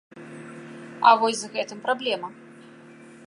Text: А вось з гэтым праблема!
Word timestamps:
А 1.09 1.11
вось 1.23 1.41
з 1.43 1.51
гэтым 1.57 1.79
праблема! 1.87 2.29